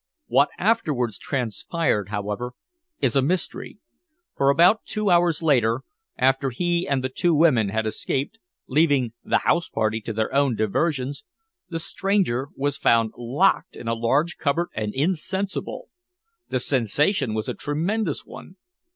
[0.25, 2.53] What afterwards transpired, however,
[3.01, 3.77] is a mystery,
[4.35, 4.51] for
[4.83, 5.81] two hours later,
[6.17, 10.55] after he and the two women had escaped, leaving the house party to their own
[10.55, 11.23] diversions,
[11.69, 15.89] the stranger was found locked in a large cupboard and insensible.
[16.49, 18.55] The sensation was a tremendous one.